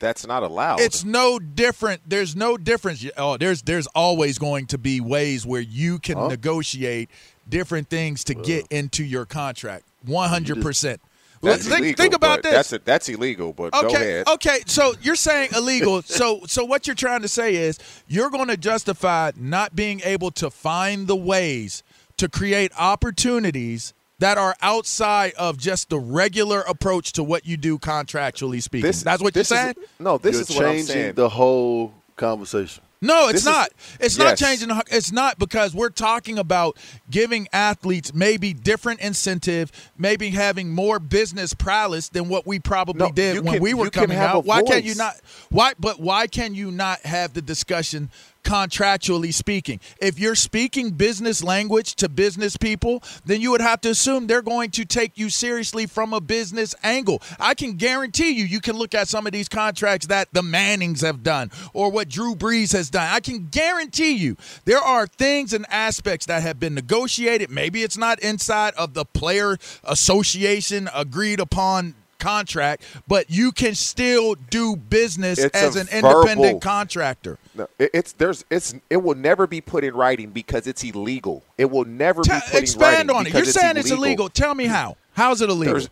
[0.00, 0.80] That's not allowed.
[0.80, 2.02] It's no different.
[2.06, 3.06] There's no difference.
[3.16, 6.28] Oh, there's there's always going to be ways where you can Huh?
[6.28, 7.08] negotiate
[7.48, 9.84] different things to get into your contract.
[10.04, 11.00] One hundred percent.
[11.42, 12.52] That's Think, illegal, think about this.
[12.52, 13.52] That's a, that's illegal.
[13.52, 14.28] But go Okay, ahead.
[14.28, 14.60] okay.
[14.66, 16.00] So you're saying illegal.
[16.04, 17.78] so so what you're trying to say is
[18.08, 21.82] you're going to justify not being able to find the ways
[22.16, 27.78] to create opportunities that are outside of just the regular approach to what you do
[27.78, 28.86] contractually speaking.
[28.86, 29.74] This- That's what you're is- saying?
[29.98, 31.14] no, this You're is what I'm changing saying.
[31.14, 32.82] the whole conversation.
[33.02, 33.68] No, it's This is- not.
[34.00, 34.68] it's not changing.
[34.68, 36.78] the- It's not because we're talking about
[37.10, 43.12] giving athletes maybe different incentive, maybe having more business prowess than what we probably No,
[43.12, 44.46] did when can- we were coming out.
[44.46, 45.16] Why can't you not?
[45.50, 45.72] Why?
[45.78, 48.10] But why can you not have the discussion
[48.44, 49.80] contractually speaking?
[49.98, 54.42] If you're speaking business language to business people, then you would have to assume they're
[54.42, 57.20] going to take you seriously from a business angle.
[57.40, 61.00] I can guarantee you, you can look at some of these contracts that the Mannings
[61.00, 63.08] have done or what Drew Brees has done.
[63.10, 67.50] I can guarantee you there are things and aspects that have been negotiated.
[67.50, 74.34] Maybe it's not inside of the player association agreed upon contract, but you can still
[74.34, 77.38] do business It's as an independent contractor.
[77.54, 81.42] No, it- it's there's it's it will never be put in writing because it's illegal.
[81.58, 83.32] It will never be put Expand in writing on it.
[83.34, 84.28] You're saying it's illegal.
[84.28, 84.96] Tell me how.
[85.14, 85.74] How's it illegal?
[85.74, 85.88] There's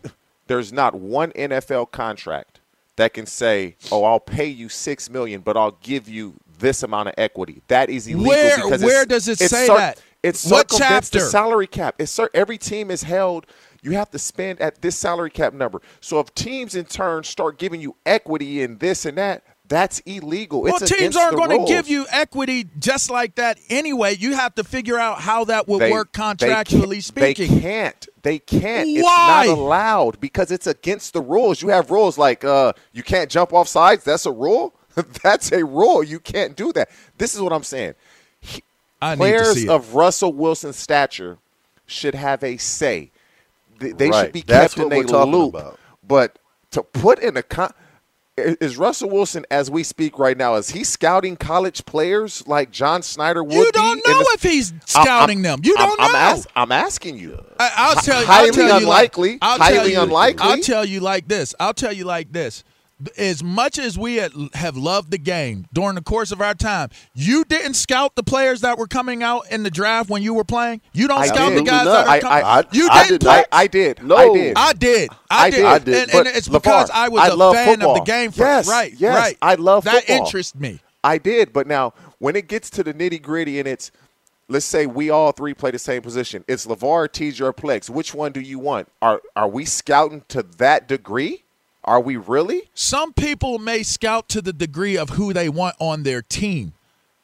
[0.47, 2.59] there's not one NFL contract
[2.97, 7.09] that can say, "Oh, I'll pay you six million, but I'll give you this amount
[7.09, 8.27] of equity." That is illegal.
[8.69, 10.01] Where- where does it say cir- that?
[10.21, 11.29] It What circumvents the chapter?
[11.31, 11.95] salary cap.
[11.99, 13.45] It's cer- every team is held.
[13.81, 15.81] You have to spend at this salary cap number.
[15.99, 20.61] So if teams in turn start giving you equity in this and that, that's illegal.
[20.61, 24.15] well, it's teams aren't the going to give you equity just like that anyway.
[24.15, 27.55] You have to figure out how that will They- work contractually can't- speaking.
[27.55, 28.07] They can't.
[28.21, 28.87] They can't.
[29.01, 29.41] Why?
[29.43, 31.61] It's not allowed because it's against the rules.
[31.61, 34.03] You have rules like uh, you can't jump off sides.
[34.03, 34.73] That's a rule.
[35.23, 36.03] That's a rule.
[36.03, 36.89] You can't do that.
[37.17, 37.95] This is what I'm saying.
[38.39, 38.63] He-
[39.01, 41.37] I need to Players see of Russell Wilson's stature
[41.85, 43.11] should have a say.
[43.79, 44.25] They, they Right.
[44.25, 45.55] should be kept what in we're a loop.
[45.55, 45.79] about.
[46.07, 46.37] But
[46.71, 47.73] to put in a con-
[48.37, 53.01] is Russell Wilson, as we speak right now, is he scouting college players like John
[53.03, 55.59] Schneider would You don't know the- if he's scouting I'm- them.
[55.63, 56.17] You don't I'm, know.
[56.17, 57.43] ask- I'm asking you.
[57.59, 58.25] I, I'll tell you.
[58.27, 59.37] highly you unlikely.
[59.41, 60.43] Like, highly you, unlikely.
[60.49, 61.53] I'll tell you like this.
[61.59, 62.63] I'll tell you like this.
[63.17, 67.43] As much as we have loved the game during the course of our time, you
[67.45, 70.81] didn't scout the players that were coming out in the draft when you were playing.
[70.93, 72.43] You don't I scout the guys that are coming.
[72.43, 73.45] I- I- you I did not.
[73.51, 74.03] I did.
[74.03, 74.15] No.
[74.15, 74.53] I did.
[74.57, 75.09] I did.
[75.29, 75.55] I, I did.
[75.57, 75.65] did.
[75.65, 76.09] I did.
[76.09, 77.97] And, and it's because I was I a fan football.
[77.97, 78.31] of the game.
[78.31, 78.39] First.
[78.39, 78.93] Yes, right.
[78.97, 79.37] yes, right.
[79.41, 80.25] I love that football.
[80.25, 80.79] interests me.
[81.03, 83.91] I did, but now when it gets to the nitty gritty and it's
[84.47, 86.43] let's say we all three play the same position.
[86.47, 87.89] It's LeVar, TJ, or Plex.
[87.89, 88.87] Which one do you want?
[89.01, 91.43] Are are we scouting to that degree?
[91.85, 92.63] Are we really?
[92.73, 96.73] Some people may scout to the degree of who they want on their team.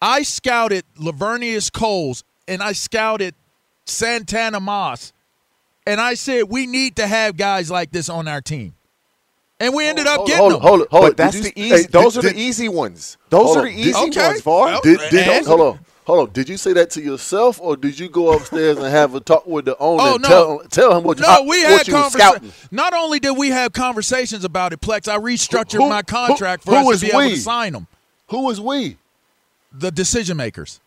[0.01, 3.35] I scouted Laveranues Coles and I scouted
[3.85, 5.13] Santana Moss,
[5.87, 8.75] and I said we need to have guys like this on our team.
[9.61, 10.61] And we ended up Hold, getting hold, them.
[10.61, 11.03] hold, hold.
[11.03, 11.69] but that's you- the easy.
[11.75, 13.17] hey, those did- are the did- easy ones.
[13.29, 14.27] Those are the easy Okay.
[14.27, 14.79] ones, Var.
[14.83, 15.79] Did, did, hold on,
[16.09, 16.33] hold on.
[16.33, 19.45] Did you say that to yourself, or did you go upstairs and have a talk
[19.45, 20.27] with the owner Oh, and no.
[20.29, 22.53] tell, tell him what, you, No, how- we had conversations.
[22.71, 26.71] Not only did we have conversations about it, Plex, I restructured Who- my contract who-
[26.71, 27.87] for who us to be able to sign them.
[28.29, 28.97] Who was we?
[29.71, 30.79] The decision makers.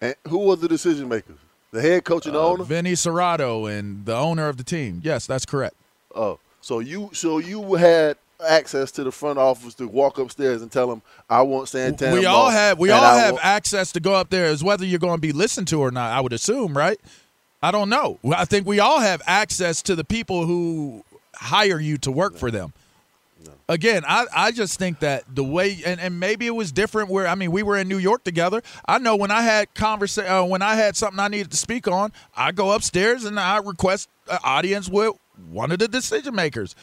[0.00, 1.36] And who was the decision makers?
[1.70, 2.64] The head coach and the Uh, owner.
[2.64, 5.00] Vinny Cerrato and the owner of the team.
[5.04, 5.74] Yes, that's correct.
[6.14, 10.70] Oh, so you so you had access to the front office to walk upstairs and
[10.70, 12.14] tell them I want Santana.
[12.14, 14.84] we all have we all I have want-" access to go up there as whether
[14.84, 16.10] you're going to be listened to or not.
[16.10, 16.98] I would assume, right?
[17.62, 18.18] I don't know.
[18.34, 22.50] I think we all have access to the people who hire you to work for
[22.50, 22.72] them.
[23.68, 27.26] Again, I, I just think that the way and, and maybe it was different where
[27.26, 28.62] I mean we were in New York together.
[28.86, 31.88] I know when I had conversa- uh, when I had something I needed to speak
[31.88, 35.14] on, I go upstairs and I request an audience with
[35.50, 36.74] one of the decision makers.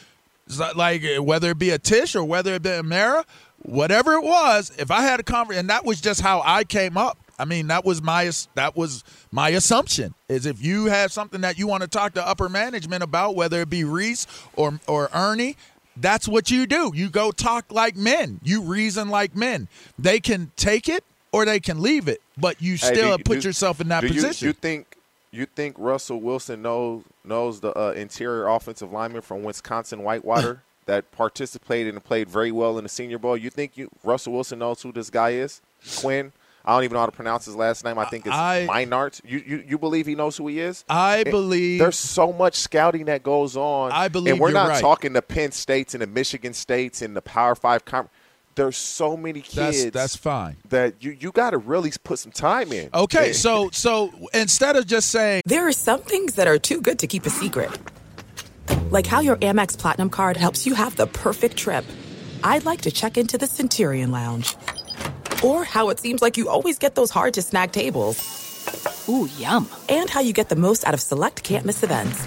[0.58, 3.24] Like uh, whether it be a Tisch or whether it be a Mara,
[3.62, 4.72] whatever it was.
[4.78, 7.18] If I had a conversation, and that was just how I came up.
[7.38, 11.58] I mean, that was my that was my assumption is if you have something that
[11.58, 14.26] you want to talk to upper management about, whether it be Reese
[14.56, 15.56] or or Ernie,
[15.96, 16.92] that's what you do.
[16.94, 18.40] You go talk like men.
[18.42, 19.68] You reason like men.
[19.98, 23.40] They can take it or they can leave it, but you Hey, still do- put
[23.40, 24.48] do- yourself in that do you- position.
[24.48, 24.96] You, think
[25.32, 31.10] you think Russell Wilson knows knows the uh, interior offensive lineman from Wisconsin Whitewater that
[31.12, 33.36] participated and played very well in the Senior Bowl?
[33.36, 35.60] You think you Russell Wilson knows who this guy is?
[35.98, 36.32] Quinn.
[36.62, 37.98] I don't even know how to pronounce his last name.
[37.98, 39.20] I think it's I- Meinart.
[39.24, 40.84] You, you you believe he knows who he is?
[40.88, 43.92] I believe- there's so much scouting that goes on.
[43.92, 44.80] I believe and we're not right.
[44.80, 47.84] talking the Penn States and the Michigan States and the Power Five.
[47.84, 48.10] Com-
[48.54, 49.90] there's so many kids.
[49.90, 50.56] that's fine.
[50.68, 52.90] That you you got to really put some time in.
[52.92, 56.80] Okay, And- so so instead of just saying There are some things that are too
[56.80, 57.70] good to keep a secret.
[58.90, 61.84] Like how your Amex Platinum card helps you have the perfect trip.
[62.42, 64.56] I'd like to check into the Centurion Lounge.
[65.42, 68.18] Or how it seems like you always get those hard to snag tables.
[69.08, 69.68] Ooh, yum.
[69.88, 72.26] And how you get the most out of select can't miss events.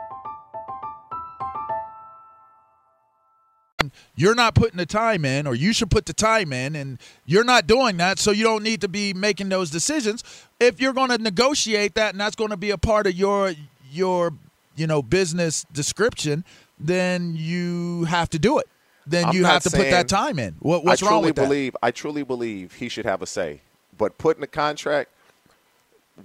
[4.15, 7.43] You're not putting the time in or you should put the time in and you're
[7.43, 10.23] not doing that so you don't need to be making those decisions
[10.59, 13.53] if you're going to negotiate that and that's going to be a part of your
[13.91, 14.33] your
[14.75, 16.43] you know business description
[16.79, 18.67] then you have to do it
[19.07, 21.35] then I'm you have to put that time in what, what's I wrong truly with
[21.37, 23.61] that believe I truly believe he should have a say,
[23.97, 25.09] but putting a contract,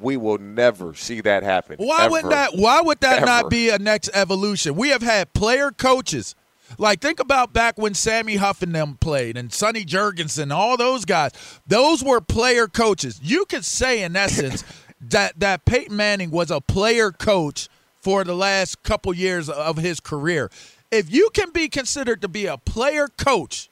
[0.01, 1.77] we will never see that happen.
[1.79, 2.13] Why ever.
[2.13, 2.51] would that?
[2.55, 3.27] Why would that Ever.
[3.27, 4.75] not be a next evolution?
[4.77, 6.35] We have had player coaches.
[6.79, 11.05] Like think about back when Sammy Huff and them played, and Sonny Jurgensen, all those
[11.05, 11.33] guys.
[11.67, 13.21] Those were player coaches.
[13.23, 14.64] You could say, in essence,
[15.01, 17.69] that that Peyton Manning was a player coach
[18.01, 20.51] for the last couple years of his career.
[20.91, 23.69] If you can be considered to be a player coach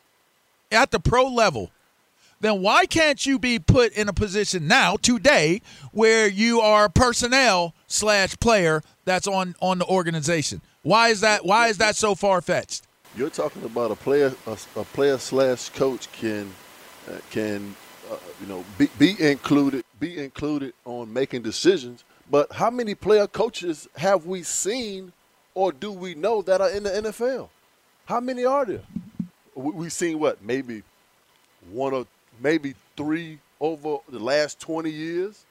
[0.72, 1.70] at the pro level,
[2.40, 7.74] then why can't you be put in a position now today where you are personnel
[7.86, 12.86] slash player that's on on the organization why is that why is that so far-fetched
[13.16, 16.50] You're talking about a player, a, a player slash coach can
[17.08, 17.74] uh, can
[18.10, 22.04] uh, you know be, be included, be included on making decisions.
[22.30, 25.12] But how many player coaches have we seen,
[25.54, 27.48] or do we know that are in the NFL?
[28.06, 28.82] How many are there?
[29.54, 30.82] We, we've seen what maybe
[31.70, 32.06] one or
[32.42, 35.46] maybe three over the last twenty years.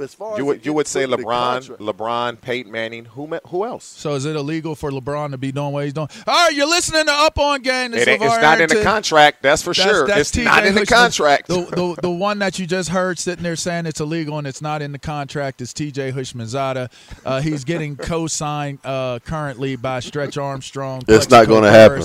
[0.00, 2.40] As far You as would it you would say put in the LeBron, contract- LeBron,
[2.40, 3.04] Peyton Manning.
[3.06, 3.84] Who who else?
[3.84, 6.08] So is it illegal for LeBron to be doing what he's doing?
[6.26, 7.90] All right, you're listening to Up on Game.
[7.90, 10.08] This It is ain't- it's not in the contract, that's for sure.
[10.10, 11.48] It's TJ not in the contract.
[11.48, 14.62] The, the the one that you just heard sitting there saying it's illegal and it's
[14.62, 16.90] not in the contract is TJ Houshmandzadeh.
[17.24, 21.02] Uh, he's getting co-signed uh, currently by Stretch Armstrong.
[21.08, 22.02] It's not gonna happen.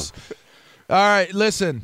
[0.89, 1.83] All right, listen.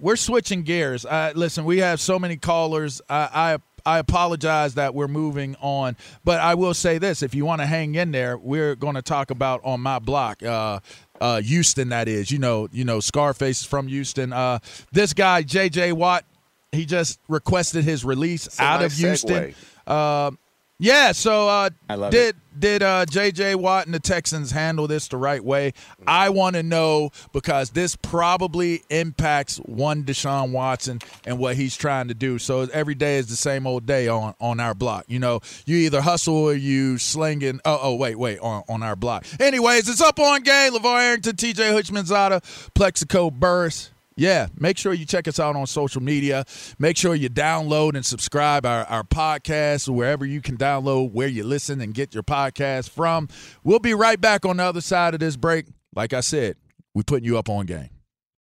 [0.00, 1.04] We're switching gears.
[1.04, 3.00] Uh, listen, we have so many callers.
[3.10, 3.58] I,
[3.88, 7.66] I apologize that we're moving on, but I will say this: if you want to
[7.66, 10.80] hang in there, we're going to talk about on my block, uh,
[11.22, 11.88] uh, Houston.
[11.88, 14.34] That is, you know, you know, Scarface is from Houston.
[14.34, 14.58] Uh,
[14.92, 15.92] this guy, J.J.
[15.92, 16.26] Watt,
[16.70, 19.54] he just requested his release a out nice of Houston.
[19.86, 20.32] Uh,
[20.78, 23.56] yeah, so uh, I love did did uh, J.J.
[23.56, 25.72] Watt and the Texans handle this the right way?
[26.06, 32.08] I want to know because this probably impacts one Deshaun Watson and what he's trying
[32.08, 32.38] to do.
[32.38, 35.04] So every day is the same old day on on our block.
[35.08, 37.60] You know, you either hustle or you slinging.
[37.64, 39.26] Oh, oh, wait, wait, on on our block.
[39.40, 40.74] Anyways, it's up on game.
[40.74, 41.72] LeVar Arrington, T.J.
[41.72, 43.90] Houshmandzadeh, Plaxico Burress.
[44.18, 46.44] Yeah, make sure you check us out on social media.
[46.80, 51.44] Make sure you download and subscribe our, our podcast wherever you can download where you
[51.44, 53.28] listen and get your podcast from.
[53.62, 55.66] We'll be right back on the other side of this break.
[55.94, 56.56] Like I said,
[56.94, 57.90] we're putting you up on game.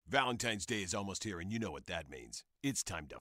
[0.08, 2.44] Valentine's Day is almost here, and you know what that means.
[2.62, 3.16] It's time to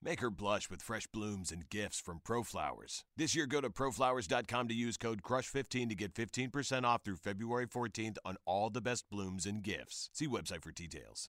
[0.00, 3.02] make her blush with fresh blooms and gifts from ProFlowers.
[3.16, 7.66] This year, go to proflowers.com to use code CRUSH15 to get 15% off through February
[7.66, 10.08] 14th on all the best blooms and gifts.
[10.12, 11.28] See website for details.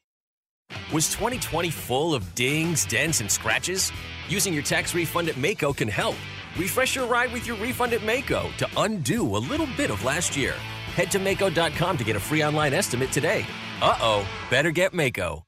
[0.93, 3.91] Was 2020 full of dings, dents, and scratches?
[4.29, 6.15] Using your tax refund at Maaco can help.
[6.57, 10.35] Refresh your ride with your refund at Maaco to undo a little bit of last
[10.35, 10.53] year.
[10.95, 13.45] Head to Maaco.com to get a free online estimate today.
[13.81, 15.43] Uh oh, better get Maaco.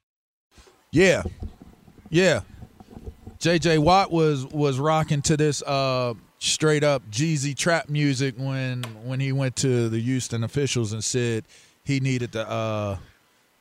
[0.92, 1.24] Yeah,
[2.10, 2.42] yeah.
[3.40, 3.80] J.J.
[3.80, 9.34] Watt was was rocking to this uh, straight up Jeezy trap music when when he
[9.34, 11.44] went to the Houston officials and said
[11.84, 12.98] he needed to uh,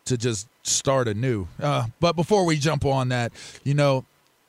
[0.06, 1.46] to just start anew.
[1.60, 3.32] Uh, but before we jump on that,
[3.64, 4.04] you know,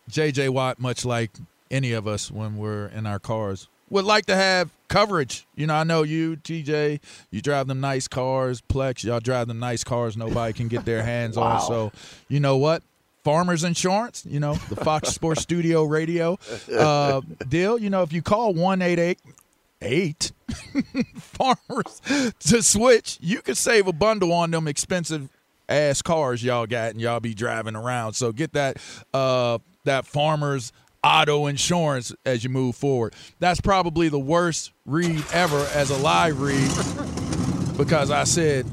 [0.09, 0.49] J.J.
[0.49, 1.31] Watt, much like
[1.71, 5.45] any of us when we're in our cars, would like to have coverage.
[5.55, 6.99] You know, I know you, TJ,
[7.31, 8.61] you drive them nice cars.
[8.61, 11.61] Plex, y'all drive them nice cars nobody can get their hands on.
[11.61, 11.91] So,
[12.27, 12.83] you know what?
[13.23, 16.37] Farmers Insurance, you know, the Fox Sports Studio radio
[16.75, 17.77] uh, deal.
[17.79, 20.31] You know, if you call 188
[21.17, 22.01] Farmers
[22.39, 25.29] to switch, you could save a bundle on them expensive
[25.69, 28.13] ass cars y'all got and y'all be driving around.
[28.13, 28.77] So get that
[29.13, 30.71] uh, that Farmers
[31.03, 33.13] auto insurance as you move forward.
[33.39, 38.65] That's probably the worst read ever as a live read because I said,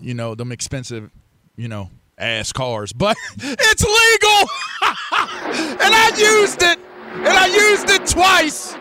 [0.00, 1.10] you know, them expensive,
[1.56, 4.50] you know, ass cars, but it's legal,
[5.80, 6.78] and I used it,
[7.14, 8.76] and I used it twice.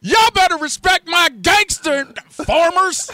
[0.00, 3.10] Y'all better respect my gangster farmers.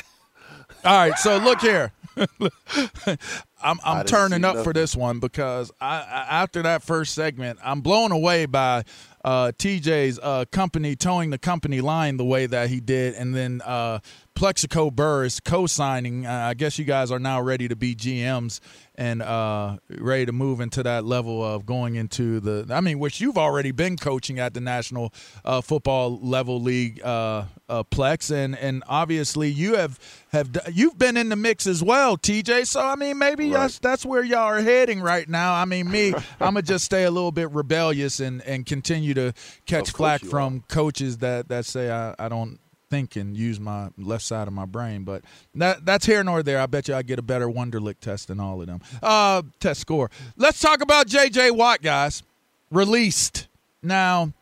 [0.85, 1.93] All right, so look here.
[3.63, 7.81] I'm, I'm turning up for this one because I, I after that first segment, I'm
[7.81, 8.85] blown away by
[9.29, 13.61] uh, TJ's uh, company toeing the company line the way that he did, and then
[13.63, 13.99] uh,
[14.35, 16.25] Plaxico Burress co-signing.
[16.25, 18.61] Uh, I guess you guys are now ready to be GMs
[18.95, 22.67] and uh, ready to move into that level of going into the.
[22.73, 25.13] I mean, which you've already been coaching at the National
[25.45, 29.99] uh, Football Level League uh, uh, Plex, and and obviously you have
[30.31, 32.67] have you've been in the mix as well, TJ.
[32.67, 35.55] So I mean, maybe that's that's where y'all are heading right now.
[35.55, 39.33] I mean, me, I'm gonna just stay a little bit rebellious and and continue to
[39.67, 42.59] catch flack from coaches that that say I, I don't
[42.91, 45.05] think and use my left side of my brain.
[45.05, 45.23] But
[45.55, 46.61] that that's here nor there.
[46.61, 48.81] I bet you I get a better Wonderlic test than all of them.
[49.03, 50.11] Uh, test score.
[50.37, 51.51] Let's talk about J.J.
[51.53, 52.23] Watt, guys.
[52.71, 53.49] Released
[53.83, 54.33] now.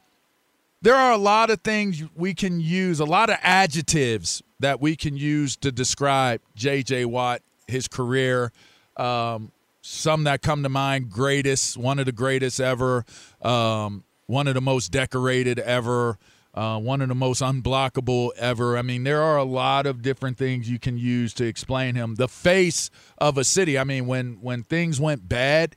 [0.83, 4.95] There are a lot of things we can use, a lot of adjectives that we
[4.95, 7.07] can use to describe J.J.
[7.07, 8.53] Watt, his career.
[8.97, 9.51] Um,
[9.83, 13.05] some that come to mind: greatest, one of the greatest ever,
[13.43, 16.19] um, one of the most decorated ever
[16.57, 18.79] uh, one of the most unblockable ever.
[18.79, 22.15] I mean, there are a lot of different things you can use to explain him.
[22.15, 23.79] The face of a city.
[23.79, 25.77] I mean, when when things went bad,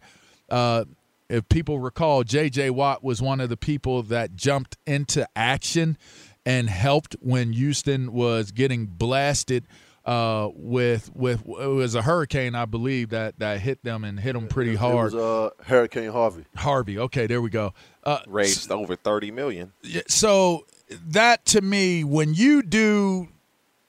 [0.50, 0.86] uh,
[1.30, 2.70] if people recall, J.J.
[2.70, 5.98] Watt was one of the people that jumped into action
[6.46, 9.68] and helped when Houston was getting blasted
[10.06, 14.34] uh, with with it was a hurricane, I believe that that hit them and hit
[14.34, 15.14] them pretty hard.
[15.14, 16.46] It was uh, Hurricane Harvey.
[16.56, 16.98] Harvey.
[16.98, 17.74] Okay, there we go.
[18.04, 19.74] Uh, Raised over thirty million.
[20.08, 23.28] So that to me, when you do,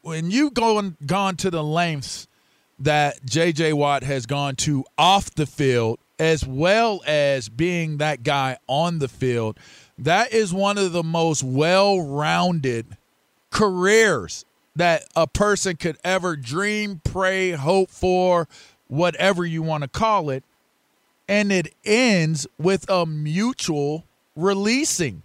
[0.03, 2.27] when you go gone to the lengths
[2.79, 3.75] that J.J.
[3.75, 9.09] Watt has gone to off the field, as well as being that guy on the
[9.09, 9.59] field,
[9.99, 12.97] that is one of the most well-rounded
[13.51, 14.45] careers
[14.81, 18.49] that a person could ever dream, pray, hope for,
[18.89, 20.43] whatever you want to call it.
[21.29, 25.23] And it ends with a mutual releasing.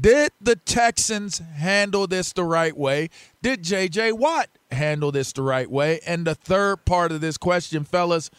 [0.00, 3.10] Did the Texans handle this the right way?
[3.42, 5.98] Did JJ Watt handle this the right way?
[6.06, 8.30] And the third part of this question, fellas,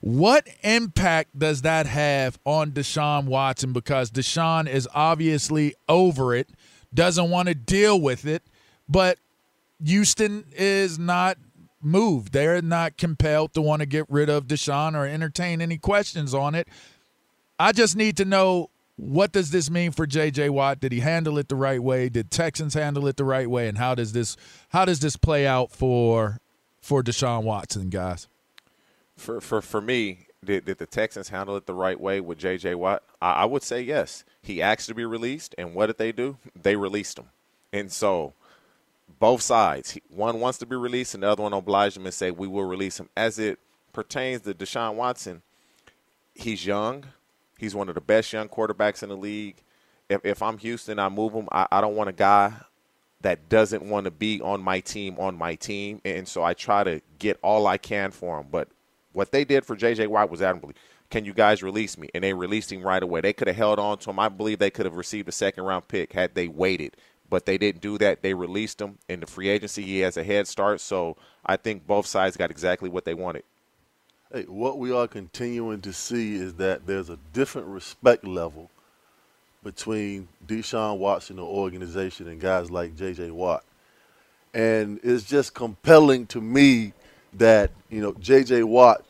[0.00, 3.74] what impact does that have on Deshaun Watson?
[3.74, 6.48] Because Deshaun is obviously over it,
[6.94, 8.42] doesn't want to deal with it,
[8.88, 9.18] but
[9.84, 11.38] Houston is not
[11.82, 12.32] moved.
[12.32, 16.54] They're not compelled to want to get rid of Deshaun or entertain any questions on
[16.54, 16.68] it.
[17.58, 20.80] I just need to know what does this mean for JJ Watt?
[20.80, 22.08] Did he handle it the right way?
[22.08, 23.66] Did Texans handle it the right way?
[23.66, 24.36] And how does this
[24.70, 26.38] how does this play out for
[26.80, 28.28] for Deshaun Watson, guys?
[29.16, 32.74] For for for me, did, did the Texans handle it the right way with JJ
[32.76, 33.02] Watt?
[33.22, 34.24] I, I would say yes.
[34.42, 36.36] He asked to be released, and what did they do?
[36.60, 37.26] They released him.
[37.72, 38.34] And so
[39.18, 39.98] both sides.
[40.08, 42.64] One wants to be released, and the other one obliged him and say, "We will
[42.64, 43.58] release him." As it
[43.92, 45.42] pertains to Deshaun Watson,
[46.34, 47.04] he's young.
[47.58, 49.56] He's one of the best young quarterbacks in the league.
[50.08, 51.48] If, if I'm Houston, I move him.
[51.52, 52.52] I, I don't want a guy
[53.20, 56.84] that doesn't want to be on my team on my team, and so I try
[56.84, 58.46] to get all I can for him.
[58.50, 58.68] But
[59.12, 60.06] what they did for J.J.
[60.06, 60.72] Watt was admirable.
[61.10, 62.08] Can you guys release me?
[62.14, 63.20] And they released him right away.
[63.20, 64.18] They could have held on to him.
[64.20, 66.96] I believe they could have received a second round pick had they waited
[67.30, 68.22] but they didn't do that.
[68.22, 69.82] They released him in the free agency.
[69.82, 71.16] He has a head start, so
[71.46, 73.44] I think both sides got exactly what they wanted.
[74.32, 78.70] Hey, what we are continuing to see is that there's a different respect level
[79.62, 83.30] between Deshaun Watson, the organization, and guys like J.J.
[83.30, 83.64] Watt.
[84.52, 86.92] And it's just compelling to me
[87.34, 88.64] that, you know, J.J.
[88.64, 89.04] Watt